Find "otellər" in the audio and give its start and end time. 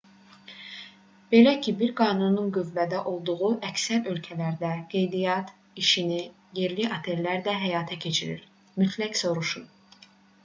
6.97-7.43